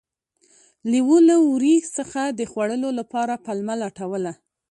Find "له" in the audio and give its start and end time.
1.29-1.35